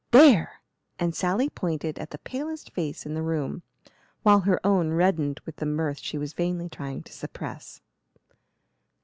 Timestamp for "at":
1.99-2.09